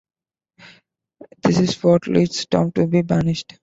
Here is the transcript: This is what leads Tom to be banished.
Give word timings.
This 1.43 1.59
is 1.59 1.83
what 1.83 2.07
leads 2.07 2.47
Tom 2.47 2.71
to 2.71 2.87
be 2.87 3.03
banished. 3.03 3.59